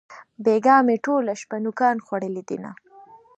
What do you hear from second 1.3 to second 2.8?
شپه نوکان خوړلې دينه